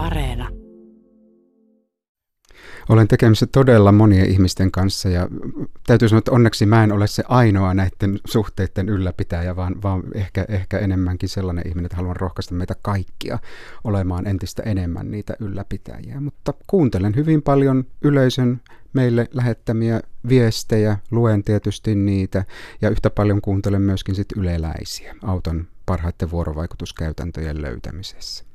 Areena. 0.00 0.48
Olen 2.88 3.08
tekemisissä 3.08 3.46
todella 3.46 3.92
monien 3.92 4.30
ihmisten 4.30 4.70
kanssa 4.70 5.08
ja 5.08 5.28
täytyy 5.86 6.08
sanoa, 6.08 6.18
että 6.18 6.32
onneksi 6.32 6.66
mä 6.66 6.84
en 6.84 6.92
ole 6.92 7.06
se 7.06 7.22
ainoa 7.28 7.74
näiden 7.74 8.18
suhteiden 8.24 8.88
ylläpitäjä, 8.88 9.56
vaan, 9.56 9.82
vaan 9.82 10.02
ehkä, 10.14 10.46
ehkä 10.48 10.78
enemmänkin 10.78 11.28
sellainen 11.28 11.68
ihminen, 11.68 11.86
että 11.86 11.96
haluan 11.96 12.16
rohkaista 12.16 12.54
meitä 12.54 12.74
kaikkia 12.82 13.38
olemaan 13.84 14.26
entistä 14.26 14.62
enemmän 14.62 15.10
niitä 15.10 15.34
ylläpitäjiä. 15.40 16.20
Mutta 16.20 16.54
kuuntelen 16.66 17.16
hyvin 17.16 17.42
paljon 17.42 17.84
yleisön 18.02 18.60
meille 18.92 19.28
lähettämiä 19.34 20.00
viestejä, 20.28 20.98
luen 21.10 21.44
tietysti 21.44 21.94
niitä 21.94 22.44
ja 22.82 22.90
yhtä 22.90 23.10
paljon 23.10 23.40
kuuntelen 23.40 23.82
myöskin 23.82 24.14
sit 24.14 24.32
yleläisiä 24.36 25.14
auton 25.22 25.66
parhaiten 25.86 26.30
vuorovaikutuskäytäntöjen 26.30 27.62
löytämisessä. 27.62 28.49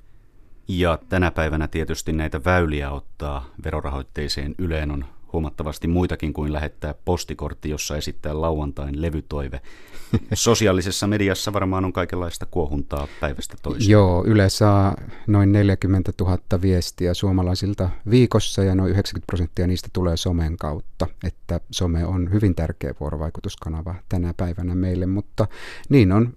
Ja 0.67 0.99
tänä 1.09 1.31
päivänä 1.31 1.67
tietysti 1.67 2.13
näitä 2.13 2.43
väyliä 2.45 2.91
ottaa 2.91 3.49
verorahoitteiseen 3.63 4.55
Yleen 4.57 4.91
on 4.91 5.05
huomattavasti 5.35 5.87
muitakin 5.87 6.33
kuin 6.33 6.53
lähettää 6.53 6.95
postikortti, 7.05 7.69
jossa 7.69 7.97
esittää 7.97 8.41
lauantain 8.41 9.01
levytoive. 9.01 9.61
Sosiaalisessa 10.33 11.07
mediassa 11.07 11.53
varmaan 11.53 11.85
on 11.85 11.93
kaikenlaista 11.93 12.45
kuohuntaa 12.45 13.07
päivästä 13.21 13.55
toiseen. 13.61 13.91
Joo, 13.91 14.23
Yle 14.27 14.49
saa 14.49 14.95
noin 15.27 15.51
40 15.51 16.11
000 16.19 16.37
viestiä 16.61 17.13
suomalaisilta 17.13 17.89
viikossa 18.09 18.63
ja 18.63 18.75
noin 18.75 18.91
90 18.91 19.25
prosenttia 19.27 19.67
niistä 19.67 19.89
tulee 19.93 20.17
somen 20.17 20.57
kautta, 20.57 21.07
että 21.23 21.59
some 21.71 22.05
on 22.05 22.31
hyvin 22.33 22.55
tärkeä 22.55 22.93
vuorovaikutuskanava 22.99 23.95
tänä 24.09 24.33
päivänä 24.37 24.75
meille, 24.75 25.05
mutta 25.05 25.47
niin 25.89 26.11
on 26.11 26.33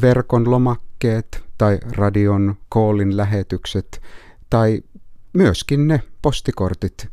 verkon 0.00 0.50
lomakkeet 0.50 1.45
tai 1.58 1.78
radion 1.92 2.54
koolin 2.68 3.16
lähetykset 3.16 4.02
tai 4.50 4.82
myöskin 5.32 5.88
ne 5.88 6.02
postikortit, 6.22 7.08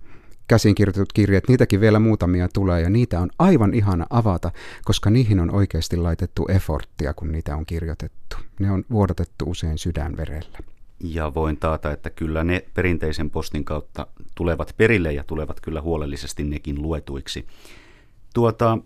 käsinkirjoitetut 0.47 1.13
kirjat, 1.13 1.47
niitäkin 1.47 1.81
vielä 1.81 1.99
muutamia 1.99 2.49
tulee 2.53 2.81
ja 2.81 2.89
niitä 2.89 3.19
on 3.19 3.29
aivan 3.39 3.73
ihana 3.73 4.05
avata, 4.09 4.51
koska 4.83 5.09
niihin 5.09 5.39
on 5.39 5.55
oikeasti 5.55 5.97
laitettu 5.97 6.45
efforttia, 6.49 7.13
kun 7.13 7.31
niitä 7.31 7.55
on 7.55 7.65
kirjoitettu. 7.65 8.37
Ne 8.59 8.71
on 8.71 8.85
vuodatettu 8.91 9.45
usein 9.47 9.77
sydänverellä. 9.77 10.59
Ja 10.99 11.33
voin 11.33 11.57
taata, 11.57 11.91
että 11.91 12.09
kyllä 12.09 12.43
ne 12.43 12.65
perinteisen 12.73 13.29
postin 13.29 13.65
kautta 13.65 14.07
tulevat 14.35 14.73
perille 14.77 15.13
ja 15.13 15.23
tulevat 15.23 15.61
kyllä 15.61 15.81
huolellisesti 15.81 16.43
nekin 16.43 16.81
luetuiksi. 16.81 17.47
Tuota, 18.33 18.77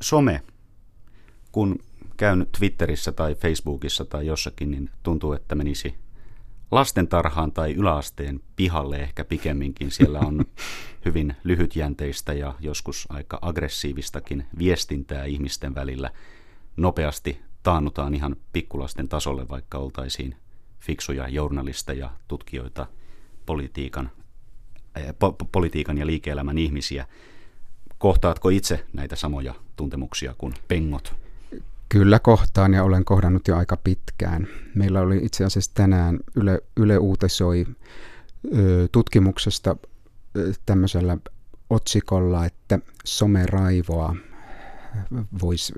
some, 0.00 0.42
kun 1.52 1.78
käyn 2.22 2.46
Twitterissä 2.58 3.12
tai 3.12 3.34
Facebookissa 3.34 4.04
tai 4.04 4.26
jossakin, 4.26 4.70
niin 4.70 4.90
tuntuu, 5.02 5.32
että 5.32 5.54
menisi 5.54 5.94
lastentarhaan 6.70 7.52
tai 7.52 7.72
yläasteen 7.72 8.40
pihalle 8.56 8.96
ehkä 8.96 9.24
pikemminkin. 9.24 9.90
Siellä 9.90 10.18
on 10.20 10.44
hyvin 11.04 11.36
lyhytjänteistä 11.44 12.32
ja 12.32 12.54
joskus 12.60 13.06
aika 13.08 13.38
aggressiivistakin 13.42 14.46
viestintää 14.58 15.24
ihmisten 15.24 15.74
välillä. 15.74 16.10
Nopeasti 16.76 17.40
taannutaan 17.62 18.14
ihan 18.14 18.36
pikkulasten 18.52 19.08
tasolle, 19.08 19.48
vaikka 19.48 19.78
oltaisiin 19.78 20.36
fiksuja 20.80 21.28
journalisteja, 21.28 22.10
tutkijoita, 22.28 22.86
politiikan, 23.46 24.10
äh, 24.96 25.06
po- 25.08 25.46
politiikan 25.52 25.98
ja 25.98 26.06
liike-elämän 26.06 26.58
ihmisiä. 26.58 27.06
Kohtaatko 27.98 28.48
itse 28.48 28.86
näitä 28.92 29.16
samoja 29.16 29.54
tuntemuksia 29.76 30.34
kuin 30.38 30.54
pengot? 30.68 31.21
Kyllä 31.92 32.18
kohtaan 32.18 32.74
ja 32.74 32.84
olen 32.84 33.04
kohdannut 33.04 33.48
jo 33.48 33.56
aika 33.56 33.76
pitkään. 33.76 34.46
Meillä 34.74 35.00
oli 35.00 35.20
itse 35.22 35.44
asiassa 35.44 35.70
tänään 35.74 36.18
Yle, 36.34 36.60
Yle 36.76 36.98
uutisoi 36.98 37.66
tutkimuksesta 38.92 39.76
tämmöisellä 40.66 41.18
otsikolla, 41.70 42.46
että 42.46 42.78
someraivoa 43.04 44.16
voisi 45.42 45.72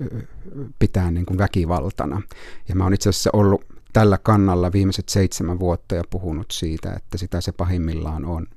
pitää 0.79 1.11
niin 1.11 1.25
kuin 1.25 1.37
väkivaltana. 1.37 2.21
Ja 2.69 2.75
mä 2.75 2.83
oon 2.83 2.93
itse 2.93 3.09
asiassa 3.09 3.29
ollut 3.33 3.65
tällä 3.95 4.17
kannalla 4.17 4.71
viimeiset 4.71 5.09
seitsemän 5.09 5.59
vuotta 5.59 5.95
ja 5.95 6.03
puhunut 6.09 6.51
siitä, 6.51 6.93
että 6.93 7.17
sitä 7.17 7.41
se 7.41 7.51
pahimmillaan 7.51 8.25
on. 8.25 8.47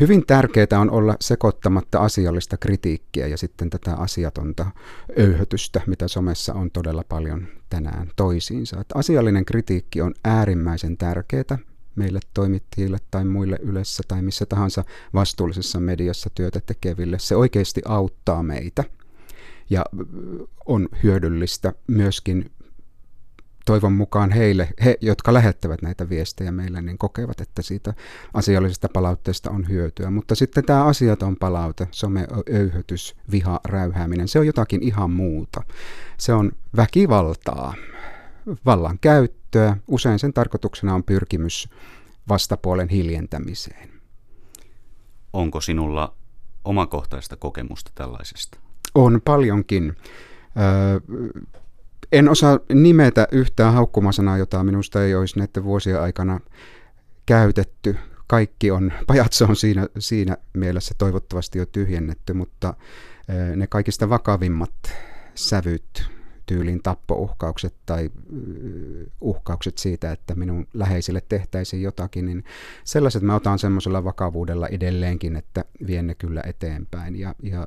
Hyvin 0.00 0.26
tärkeää 0.26 0.80
on 0.80 0.90
olla 0.90 1.16
sekoittamatta 1.20 1.98
asiallista 1.98 2.56
kritiikkiä 2.56 3.26
ja 3.26 3.38
sitten 3.38 3.70
tätä 3.70 3.94
asiatonta 3.94 4.70
öyhötystä, 5.18 5.80
mitä 5.86 6.08
somessa 6.08 6.54
on 6.54 6.70
todella 6.70 7.04
paljon 7.08 7.46
tänään 7.70 8.10
toisiinsa. 8.16 8.80
Että 8.80 8.98
asiallinen 8.98 9.44
kritiikki 9.44 10.00
on 10.00 10.14
äärimmäisen 10.24 10.96
tärkeää 10.96 11.58
meille 11.96 12.20
toimittajille 12.34 12.98
tai 13.10 13.24
muille 13.24 13.58
yleensä 13.62 14.02
tai 14.08 14.22
missä 14.22 14.46
tahansa 14.46 14.84
vastuullisessa 15.14 15.80
mediassa 15.80 16.30
työtä 16.34 16.60
tekeville. 16.66 17.18
Se 17.18 17.36
oikeasti 17.36 17.82
auttaa 17.84 18.42
meitä 18.42 18.84
ja 19.70 19.84
on 20.66 20.88
hyödyllistä 21.02 21.72
myöskin 21.86 22.50
toivon 23.66 23.92
mukaan 23.92 24.30
heille, 24.30 24.68
he, 24.84 24.96
jotka 25.00 25.34
lähettävät 25.34 25.82
näitä 25.82 26.08
viestejä 26.08 26.52
meille, 26.52 26.82
niin 26.82 26.98
kokevat, 26.98 27.40
että 27.40 27.62
siitä 27.62 27.94
asiallisesta 28.34 28.88
palautteesta 28.88 29.50
on 29.50 29.68
hyötyä. 29.68 30.10
Mutta 30.10 30.34
sitten 30.34 30.64
tämä 30.64 30.84
asiaton 30.84 31.36
palaute, 31.36 31.88
some-öyhötys, 31.90 33.16
viha, 33.30 33.60
räyhääminen, 33.64 34.28
se 34.28 34.38
on 34.38 34.46
jotakin 34.46 34.82
ihan 34.82 35.10
muuta. 35.10 35.62
Se 36.18 36.32
on 36.32 36.52
väkivaltaa, 36.76 37.74
vallan 38.66 38.98
käyttöä. 38.98 39.76
Usein 39.88 40.18
sen 40.18 40.32
tarkoituksena 40.32 40.94
on 40.94 41.04
pyrkimys 41.04 41.68
vastapuolen 42.28 42.88
hiljentämiseen. 42.88 43.88
Onko 45.32 45.60
sinulla 45.60 46.14
omakohtaista 46.64 47.36
kokemusta 47.36 47.90
tällaisesta? 47.94 48.58
On 48.94 49.20
paljonkin. 49.24 49.96
Öö, 50.60 51.00
en 52.12 52.28
osaa 52.28 52.60
nimetä 52.72 53.28
yhtään 53.32 53.74
haukkumasanaa, 53.74 54.38
jota 54.38 54.64
minusta 54.64 55.04
ei 55.04 55.14
olisi 55.14 55.38
näiden 55.38 55.64
vuosien 55.64 56.00
aikana 56.00 56.40
käytetty. 57.26 57.96
Kaikki 58.26 58.70
on, 58.70 58.92
pajatso 59.06 59.44
on 59.44 59.56
siinä, 59.56 59.86
siinä 59.98 60.36
mielessä 60.52 60.94
toivottavasti 60.98 61.58
jo 61.58 61.66
tyhjennetty, 61.66 62.32
mutta 62.32 62.74
ne 63.56 63.66
kaikista 63.66 64.08
vakavimmat 64.08 64.94
sävyt, 65.34 66.06
tyylin 66.46 66.82
tappouhkaukset 66.82 67.74
tai 67.86 68.10
uhkaukset 69.20 69.78
siitä, 69.78 70.12
että 70.12 70.34
minun 70.34 70.66
läheisille 70.74 71.22
tehtäisiin 71.28 71.82
jotakin, 71.82 72.26
niin 72.26 72.44
sellaiset 72.84 73.22
mä 73.22 73.34
otan 73.34 73.58
semmoisella 73.58 74.04
vakavuudella 74.04 74.68
edelleenkin, 74.68 75.36
että 75.36 75.64
vien 75.86 76.06
ne 76.06 76.14
kyllä 76.14 76.42
eteenpäin. 76.46 77.16
Ja, 77.16 77.34
ja 77.42 77.66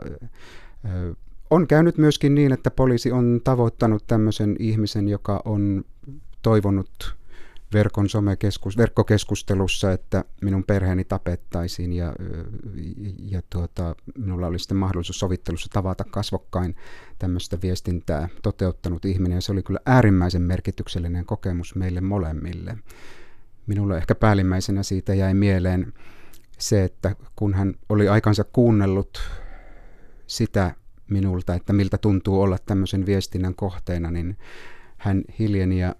on 1.49 1.67
käynyt 1.67 1.97
myöskin 1.97 2.35
niin, 2.35 2.53
että 2.53 2.71
poliisi 2.71 3.11
on 3.11 3.41
tavoittanut 3.43 4.07
tämmöisen 4.07 4.55
ihmisen, 4.59 5.07
joka 5.07 5.41
on 5.45 5.85
toivonut 6.41 7.15
verkon 7.73 8.09
somekeskus, 8.09 8.77
verkkokeskustelussa, 8.77 9.91
että 9.91 10.25
minun 10.41 10.63
perheeni 10.63 11.03
tapettaisiin 11.03 11.93
ja, 11.93 12.13
ja 13.19 13.41
tuota, 13.49 13.95
minulla 14.17 14.47
oli 14.47 14.59
sitten 14.59 14.77
mahdollisuus 14.77 15.19
sovittelussa 15.19 15.69
tavata 15.73 16.03
kasvokkain 16.03 16.75
tämmöistä 17.19 17.57
viestintää 17.61 18.29
toteuttanut 18.43 19.05
ihminen 19.05 19.35
ja 19.35 19.41
se 19.41 19.51
oli 19.51 19.63
kyllä 19.63 19.79
äärimmäisen 19.85 20.41
merkityksellinen 20.41 21.25
kokemus 21.25 21.75
meille 21.75 22.01
molemmille. 22.01 22.77
Minulle 23.67 23.97
ehkä 23.97 24.15
päällimmäisenä 24.15 24.83
siitä 24.83 25.13
jäi 25.13 25.33
mieleen 25.33 25.93
se, 26.57 26.83
että 26.83 27.15
kun 27.35 27.53
hän 27.53 27.73
oli 27.89 28.07
aikansa 28.07 28.43
kuunnellut 28.43 29.21
sitä, 30.27 30.75
minulta, 31.09 31.53
että 31.53 31.73
miltä 31.73 31.97
tuntuu 31.97 32.41
olla 32.41 32.57
tämmöisen 32.65 33.05
viestinnän 33.05 33.55
kohteena, 33.55 34.11
niin 34.11 34.37
hän 34.97 35.23
hiljeni 35.39 35.79
ja 35.79 35.95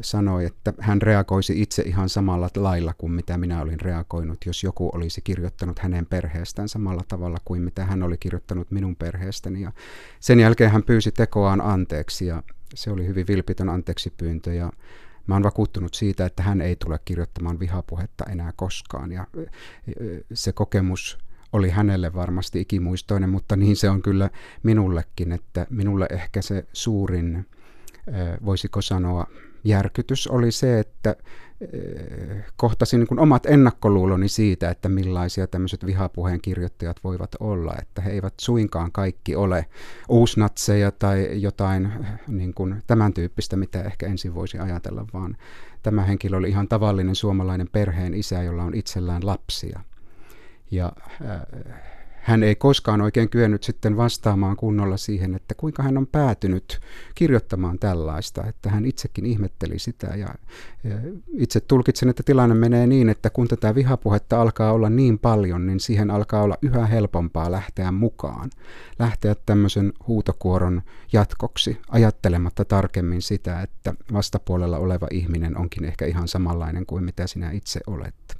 sanoi, 0.00 0.44
että 0.44 0.72
hän 0.80 1.02
reagoisi 1.02 1.62
itse 1.62 1.82
ihan 1.82 2.08
samalla 2.08 2.48
lailla 2.56 2.94
kuin 2.98 3.12
mitä 3.12 3.38
minä 3.38 3.60
olin 3.62 3.80
reagoinut, 3.80 4.46
jos 4.46 4.64
joku 4.64 4.90
olisi 4.94 5.20
kirjoittanut 5.20 5.78
hänen 5.78 6.06
perheestään 6.06 6.68
samalla 6.68 7.02
tavalla 7.08 7.38
kuin 7.44 7.62
mitä 7.62 7.84
hän 7.84 8.02
oli 8.02 8.18
kirjoittanut 8.18 8.70
minun 8.70 8.96
perheestäni. 8.96 9.60
Ja 9.60 9.72
sen 10.20 10.40
jälkeen 10.40 10.70
hän 10.70 10.82
pyysi 10.82 11.12
tekoaan 11.12 11.60
anteeksi 11.60 12.26
ja 12.26 12.42
se 12.74 12.90
oli 12.90 13.06
hyvin 13.06 13.26
vilpitön 13.28 13.68
anteeksi 13.68 14.12
pyyntö 14.16 14.54
ja 14.54 14.72
mä 15.26 15.34
oon 15.34 15.42
vakuuttunut 15.42 15.94
siitä, 15.94 16.26
että 16.26 16.42
hän 16.42 16.60
ei 16.60 16.76
tule 16.76 16.98
kirjoittamaan 17.04 17.60
vihapuhetta 17.60 18.24
enää 18.30 18.52
koskaan. 18.56 19.12
Ja 19.12 19.26
se 20.32 20.52
kokemus 20.52 21.18
oli 21.56 21.70
hänelle 21.70 22.14
varmasti 22.14 22.60
ikimuistoinen, 22.60 23.30
mutta 23.30 23.56
niin 23.56 23.76
se 23.76 23.90
on 23.90 24.02
kyllä 24.02 24.30
minullekin, 24.62 25.32
että 25.32 25.66
minulle 25.70 26.06
ehkä 26.10 26.42
se 26.42 26.66
suurin, 26.72 27.46
voisiko 28.44 28.82
sanoa, 28.82 29.26
järkytys 29.64 30.26
oli 30.26 30.52
se, 30.52 30.78
että 30.80 31.16
kohtasin 32.56 33.00
niin 33.00 33.20
omat 33.20 33.46
ennakkoluuloni 33.46 34.28
siitä, 34.28 34.70
että 34.70 34.88
millaisia 34.88 35.46
tämmöiset 35.46 35.86
vihapuheen 35.86 36.40
kirjoittajat 36.40 37.04
voivat 37.04 37.34
olla, 37.40 37.74
että 37.82 38.02
he 38.02 38.10
eivät 38.10 38.34
suinkaan 38.40 38.92
kaikki 38.92 39.36
ole 39.36 39.66
uusnatseja 40.08 40.90
tai 40.90 41.42
jotain 41.42 41.92
niin 42.28 42.54
kuin 42.54 42.82
tämän 42.86 43.14
tyyppistä, 43.14 43.56
mitä 43.56 43.82
ehkä 43.82 44.06
ensin 44.06 44.34
voisi 44.34 44.58
ajatella, 44.58 45.06
vaan 45.12 45.36
tämä 45.82 46.02
henkilö 46.02 46.36
oli 46.36 46.48
ihan 46.48 46.68
tavallinen 46.68 47.14
suomalainen 47.14 47.68
perheen 47.72 48.14
isä, 48.14 48.42
jolla 48.42 48.62
on 48.62 48.74
itsellään 48.74 49.26
lapsia. 49.26 49.80
Ja 50.70 50.92
äh, 51.24 51.40
hän 52.26 52.42
ei 52.42 52.54
koskaan 52.54 53.00
oikein 53.00 53.28
kyennyt 53.28 53.62
sitten 53.62 53.96
vastaamaan 53.96 54.56
kunnolla 54.56 54.96
siihen, 54.96 55.34
että 55.34 55.54
kuinka 55.54 55.82
hän 55.82 55.98
on 55.98 56.06
päätynyt 56.06 56.80
kirjoittamaan 57.14 57.78
tällaista, 57.78 58.46
että 58.46 58.70
hän 58.70 58.84
itsekin 58.84 59.26
ihmetteli 59.26 59.78
sitä 59.78 60.06
ja 60.06 60.28
itse 61.34 61.60
tulkitsen, 61.60 62.08
että 62.08 62.22
tilanne 62.22 62.54
menee 62.54 62.86
niin, 62.86 63.08
että 63.08 63.30
kun 63.30 63.48
tätä 63.48 63.74
vihapuhetta 63.74 64.40
alkaa 64.40 64.72
olla 64.72 64.90
niin 64.90 65.18
paljon, 65.18 65.66
niin 65.66 65.80
siihen 65.80 66.10
alkaa 66.10 66.42
olla 66.42 66.58
yhä 66.62 66.86
helpompaa 66.86 67.52
lähteä 67.52 67.92
mukaan, 67.92 68.50
lähteä 68.98 69.34
tämmöisen 69.46 69.92
huutokuoron 70.06 70.82
jatkoksi, 71.12 71.80
ajattelematta 71.88 72.64
tarkemmin 72.64 73.22
sitä, 73.22 73.62
että 73.62 73.94
vastapuolella 74.12 74.78
oleva 74.78 75.08
ihminen 75.10 75.58
onkin 75.58 75.84
ehkä 75.84 76.06
ihan 76.06 76.28
samanlainen 76.28 76.86
kuin 76.86 77.04
mitä 77.04 77.26
sinä 77.26 77.50
itse 77.50 77.80
olet. 77.86 78.35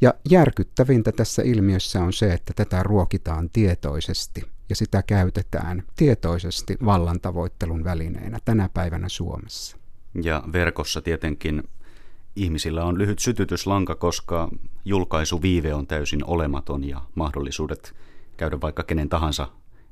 Ja 0.00 0.14
järkyttävintä 0.30 1.12
tässä 1.12 1.42
ilmiössä 1.42 2.02
on 2.02 2.12
se, 2.12 2.32
että 2.32 2.52
tätä 2.56 2.82
ruokitaan 2.82 3.50
tietoisesti 3.52 4.42
ja 4.68 4.76
sitä 4.76 5.02
käytetään 5.02 5.82
tietoisesti 5.96 6.76
vallantavoittelun 6.84 7.84
välineenä 7.84 8.38
tänä 8.44 8.68
päivänä 8.74 9.08
Suomessa. 9.08 9.76
Ja 10.22 10.42
verkossa 10.52 11.02
tietenkin 11.02 11.62
ihmisillä 12.36 12.84
on 12.84 12.98
lyhyt 12.98 13.18
sytytyslanka, 13.18 13.94
koska 13.94 14.48
julkaisuviive 14.84 15.74
on 15.74 15.86
täysin 15.86 16.24
olematon 16.24 16.84
ja 16.84 17.00
mahdollisuudet 17.14 17.94
käydä 18.36 18.60
vaikka 18.60 18.82
kenen 18.82 19.08
tahansa 19.08 19.48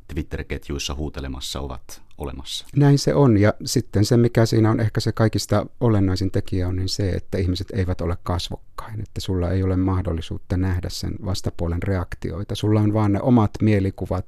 Twitter-ketjuissa 0.09 0.95
huutelemassa 0.95 1.61
ovat 1.61 2.04
olemassa. 2.19 2.67
Näin 2.77 2.99
se 2.99 3.15
on 3.15 3.37
ja 3.37 3.55
sitten 3.65 4.05
se 4.05 4.17
mikä 4.17 4.47
siinä 4.47 4.71
on 4.71 4.81
ehkä 4.81 5.01
se 5.01 5.13
kaikista 5.13 5.67
olennaisin 5.81 6.31
tekijä 6.31 6.69
on 6.69 6.77
niin 6.77 6.89
se, 6.89 7.11
että 7.11 7.39
ihmiset 7.39 7.71
eivät 7.71 8.01
ole 8.01 8.17
kasvokkain, 8.23 9.01
että 9.01 9.21
sulla 9.21 9.51
ei 9.51 9.63
ole 9.63 9.77
mahdollisuutta 9.77 10.57
nähdä 10.57 10.89
sen 10.91 11.15
vastapuolen 11.25 11.83
reaktioita. 11.83 12.55
Sulla 12.55 12.81
on 12.81 12.93
vaan 12.93 13.13
ne 13.13 13.21
omat 13.23 13.51
mielikuvat 13.63 14.27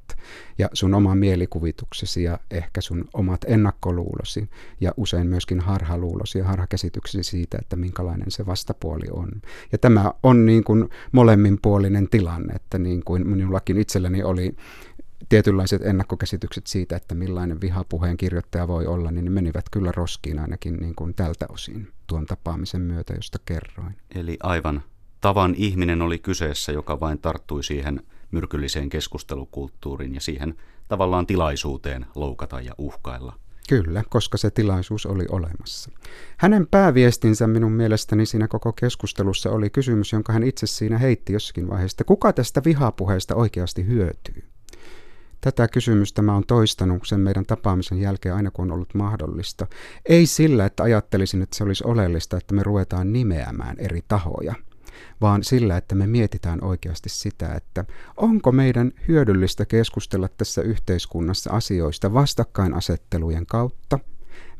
ja 0.58 0.68
sun 0.72 0.94
oma 0.94 1.14
mielikuvituksesi 1.14 2.22
ja 2.22 2.38
ehkä 2.50 2.80
sun 2.80 3.04
omat 3.14 3.40
ennakkoluulosi 3.46 4.50
ja 4.80 4.92
usein 4.96 5.26
myöskin 5.26 5.60
harhaluulosi 5.60 6.38
ja 6.38 6.44
harhakäsityksesi 6.44 7.30
siitä, 7.30 7.58
että 7.60 7.76
minkälainen 7.76 8.30
se 8.30 8.46
vastapuoli 8.46 9.06
on. 9.10 9.28
Ja 9.72 9.78
tämä 9.78 10.12
on 10.22 10.46
niin 10.46 10.64
kuin 10.64 10.88
molemminpuolinen 11.12 12.08
tilanne, 12.08 12.54
että 12.54 12.78
niin 12.78 13.04
kuin 13.04 13.28
minullakin 13.28 13.78
itselläni 13.78 14.22
oli 14.22 14.56
tietynlaiset 15.28 15.82
ennakkokäsitykset 15.82 16.66
siitä, 16.66 16.96
että 16.96 17.14
millainen 17.14 17.60
vihapuheen 17.60 18.16
kirjoittaja 18.16 18.68
voi 18.68 18.86
olla, 18.86 19.10
niin 19.10 19.24
ne 19.24 19.30
menivät 19.30 19.64
kyllä 19.70 19.92
roskiin 19.92 20.38
ainakin 20.38 20.76
niin 20.76 20.94
kuin 20.94 21.14
tältä 21.14 21.46
osin 21.48 21.88
tuon 22.06 22.26
tapaamisen 22.26 22.80
myötä, 22.80 23.14
josta 23.14 23.38
kerroin. 23.44 23.96
Eli 24.14 24.36
aivan 24.42 24.82
tavan 25.20 25.54
ihminen 25.56 26.02
oli 26.02 26.18
kyseessä, 26.18 26.72
joka 26.72 27.00
vain 27.00 27.18
tarttui 27.18 27.64
siihen 27.64 28.02
myrkylliseen 28.30 28.88
keskustelukulttuuriin 28.88 30.14
ja 30.14 30.20
siihen 30.20 30.54
tavallaan 30.88 31.26
tilaisuuteen 31.26 32.06
loukata 32.14 32.60
ja 32.60 32.72
uhkailla. 32.78 33.38
Kyllä, 33.68 34.02
koska 34.08 34.38
se 34.38 34.50
tilaisuus 34.50 35.06
oli 35.06 35.24
olemassa. 35.30 35.90
Hänen 36.36 36.66
pääviestinsä 36.66 37.46
minun 37.46 37.72
mielestäni 37.72 38.26
siinä 38.26 38.48
koko 38.48 38.72
keskustelussa 38.72 39.50
oli 39.50 39.70
kysymys, 39.70 40.12
jonka 40.12 40.32
hän 40.32 40.42
itse 40.42 40.66
siinä 40.66 40.98
heitti 40.98 41.32
jossakin 41.32 41.68
vaiheessa. 41.68 42.04
Kuka 42.04 42.32
tästä 42.32 42.62
vihapuheesta 42.64 43.34
oikeasti 43.34 43.86
hyötyy? 43.86 44.55
Tätä 45.46 45.68
kysymystä 45.68 46.22
mä 46.22 46.34
oon 46.34 46.46
toistanut 46.46 47.02
sen 47.04 47.20
meidän 47.20 47.46
tapaamisen 47.46 48.00
jälkeen 48.00 48.34
aina 48.34 48.50
kun 48.50 48.64
on 48.64 48.72
ollut 48.72 48.94
mahdollista. 48.94 49.66
Ei 50.06 50.26
sillä, 50.26 50.66
että 50.66 50.82
ajattelisin, 50.82 51.42
että 51.42 51.56
se 51.56 51.64
olisi 51.64 51.84
oleellista, 51.86 52.36
että 52.36 52.54
me 52.54 52.62
ruvetaan 52.62 53.12
nimeämään 53.12 53.76
eri 53.78 54.00
tahoja, 54.08 54.54
vaan 55.20 55.44
sillä, 55.44 55.76
että 55.76 55.94
me 55.94 56.06
mietitään 56.06 56.64
oikeasti 56.64 57.08
sitä, 57.08 57.54
että 57.54 57.84
onko 58.16 58.52
meidän 58.52 58.92
hyödyllistä 59.08 59.66
keskustella 59.66 60.28
tässä 60.28 60.62
yhteiskunnassa 60.62 61.50
asioista 61.50 62.14
vastakkainasettelujen 62.14 63.46
kautta, 63.46 63.98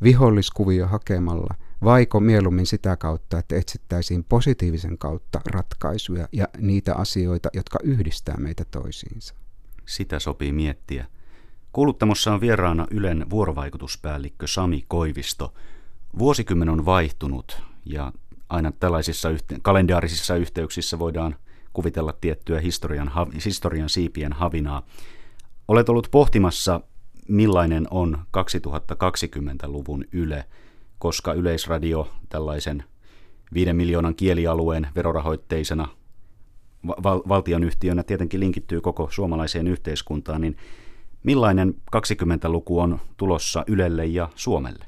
viholliskuvio 0.03 0.87
hakemalla, 0.87 1.55
vaiko 1.83 2.19
mieluummin 2.19 2.65
sitä 2.65 2.97
kautta, 2.97 3.39
että 3.39 3.55
etsittäisiin 3.55 4.23
positiivisen 4.23 4.97
kautta 4.97 5.41
ratkaisuja 5.45 6.27
ja 6.31 6.47
niitä 6.57 6.95
asioita, 6.95 7.49
jotka 7.53 7.79
yhdistää 7.83 8.37
meitä 8.37 8.65
toisiinsa. 8.71 9.46
Sitä 9.87 10.19
sopii 10.19 10.51
miettiä. 10.51 11.05
Kuuluttamossa 11.73 12.33
on 12.33 12.41
vieraana 12.41 12.87
Ylen 12.91 13.29
vuorovaikutuspäällikkö 13.29 14.47
Sami 14.47 14.85
Koivisto. 14.87 15.53
Vuosikymmen 16.19 16.69
on 16.69 16.85
vaihtunut 16.85 17.61
ja 17.85 18.11
aina 18.49 18.71
tällaisissa 18.71 19.29
yhte- 19.29 19.59
kalendaarisissa 19.61 20.35
yhteyksissä 20.35 20.99
voidaan 20.99 21.35
kuvitella 21.73 22.13
tiettyä 22.21 22.59
historian, 22.59 23.11
historian 23.45 23.89
siipien 23.89 24.33
havinaa. 24.33 24.85
Olet 25.67 25.89
ollut 25.89 26.07
pohtimassa, 26.11 26.81
millainen 27.27 27.87
on 27.91 28.17
2020-luvun 28.37 30.05
Yle, 30.11 30.45
koska 30.99 31.33
Yleisradio 31.33 32.11
tällaisen 32.29 32.83
viiden 33.53 33.75
miljoonan 33.75 34.15
kielialueen 34.15 34.87
verorahoitteisena 34.95 35.87
val- 36.87 37.21
valtionyhtiönä 37.27 38.03
tietenkin 38.03 38.39
linkittyy 38.39 38.81
koko 38.81 39.07
suomalaiseen 39.11 39.67
yhteiskuntaan, 39.67 40.41
niin 40.41 40.57
millainen 41.23 41.73
20-luku 41.95 42.79
on 42.79 42.99
tulossa 43.17 43.63
Ylelle 43.67 44.05
ja 44.05 44.29
Suomelle? 44.35 44.85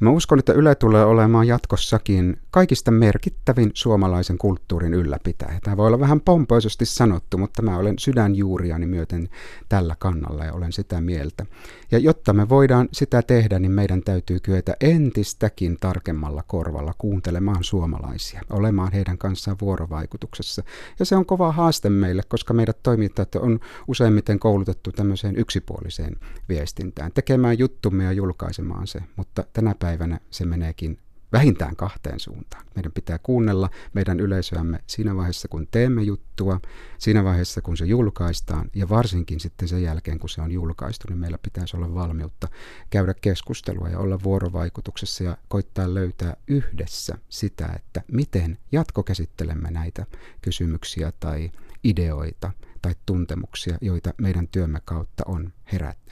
Mä 0.00 0.10
uskon, 0.10 0.38
että 0.38 0.52
Yle 0.52 0.74
tulee 0.74 1.04
olemaan 1.04 1.46
jatkossakin 1.46 2.36
kaikista 2.52 2.90
merkittävin 2.90 3.70
suomalaisen 3.74 4.38
kulttuurin 4.38 4.94
ylläpitäjä. 4.94 5.58
Tämä 5.64 5.76
voi 5.76 5.86
olla 5.86 6.00
vähän 6.00 6.20
pompoisesti 6.20 6.86
sanottu, 6.86 7.38
mutta 7.38 7.62
mä 7.62 7.78
olen 7.78 7.98
sydänjuuriani 7.98 8.86
myöten 8.86 9.28
tällä 9.68 9.96
kannalla 9.98 10.44
ja 10.44 10.52
olen 10.52 10.72
sitä 10.72 11.00
mieltä. 11.00 11.46
Ja 11.90 11.98
jotta 11.98 12.32
me 12.32 12.48
voidaan 12.48 12.88
sitä 12.92 13.22
tehdä, 13.22 13.58
niin 13.58 13.72
meidän 13.72 14.02
täytyy 14.02 14.40
kyetä 14.40 14.76
entistäkin 14.80 15.76
tarkemmalla 15.80 16.42
korvalla 16.46 16.94
kuuntelemaan 16.98 17.64
suomalaisia, 17.64 18.40
olemaan 18.50 18.92
heidän 18.92 19.18
kanssaan 19.18 19.56
vuorovaikutuksessa. 19.60 20.62
Ja 20.98 21.04
se 21.04 21.16
on 21.16 21.26
kova 21.26 21.52
haaste 21.52 21.90
meille, 21.90 22.22
koska 22.28 22.54
meidät 22.54 22.78
toimittajat 22.82 23.34
on 23.34 23.60
useimmiten 23.88 24.38
koulutettu 24.38 24.92
tämmöiseen 24.92 25.36
yksipuoliseen 25.36 26.16
viestintään, 26.48 27.12
tekemään 27.12 27.58
juttumme 27.58 28.04
ja 28.04 28.12
julkaisemaan 28.12 28.86
se, 28.86 29.00
mutta 29.16 29.44
tänä 29.52 29.74
päivänä 29.78 30.02
päivänä 30.02 30.20
se 30.30 30.44
meneekin 30.44 30.98
vähintään 31.32 31.76
kahteen 31.76 32.20
suuntaan. 32.20 32.66
Meidän 32.74 32.92
pitää 32.92 33.18
kuunnella 33.18 33.70
meidän 33.92 34.20
yleisöämme 34.20 34.78
siinä 34.86 35.16
vaiheessa, 35.16 35.48
kun 35.48 35.68
teemme 35.70 36.02
juttua, 36.02 36.60
siinä 36.98 37.24
vaiheessa, 37.24 37.62
kun 37.62 37.76
se 37.76 37.84
julkaistaan, 37.84 38.70
ja 38.74 38.88
varsinkin 38.88 39.40
sitten 39.40 39.68
sen 39.68 39.82
jälkeen, 39.82 40.18
kun 40.18 40.28
se 40.28 40.42
on 40.42 40.52
julkaistu, 40.52 41.08
niin 41.08 41.18
meillä 41.18 41.38
pitäisi 41.38 41.76
olla 41.76 41.94
valmiutta 41.94 42.48
käydä 42.90 43.14
keskustelua 43.14 43.88
ja 43.88 43.98
olla 43.98 44.22
vuorovaikutuksessa 44.22 45.24
ja 45.24 45.36
koittaa 45.48 45.94
löytää 45.94 46.36
yhdessä 46.48 47.18
sitä, 47.28 47.66
että 47.76 48.02
miten 48.12 48.58
jatkokäsittelemme 48.72 49.70
näitä 49.70 50.06
kysymyksiä 50.42 51.12
tai 51.20 51.50
ideoita 51.84 52.52
tai 52.82 52.94
tuntemuksia, 53.06 53.78
joita 53.80 54.14
meidän 54.18 54.48
työmme 54.48 54.80
kautta 54.84 55.22
on 55.26 55.52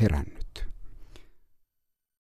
herännyt. 0.00 0.39